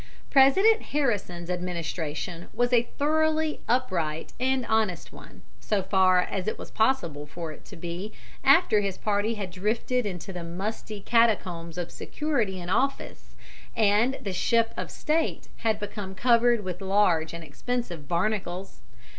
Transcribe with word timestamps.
President 0.31 0.81
Harrison's 0.81 1.47
administration 1.51 2.47
was 2.55 2.73
a 2.73 2.89
thoroughly 2.97 3.59
upright 3.69 4.33
and 4.39 4.65
honest 4.65 5.13
one, 5.13 5.43
so 5.59 5.83
far 5.83 6.21
as 6.23 6.47
it 6.47 6.57
was 6.57 6.71
possible 6.71 7.27
for 7.27 7.51
it 7.51 7.63
to 7.65 7.75
be 7.75 8.11
after 8.43 8.81
his 8.81 8.97
party 8.97 9.35
had 9.35 9.51
drifted 9.51 10.07
into 10.07 10.33
the 10.33 10.43
musty 10.43 11.01
catacombs 11.01 11.77
of 11.77 11.91
security 11.91 12.59
in 12.59 12.67
office 12.67 13.35
and 13.75 14.17
the 14.23 14.33
ship 14.33 14.73
of 14.75 14.89
state 14.89 15.49
had 15.57 15.79
become 15.79 16.15
covered 16.15 16.63
with 16.63 16.81
large 16.81 17.31
and 17.31 17.43
expensive 17.43 18.07
barnacles. 18.07 18.79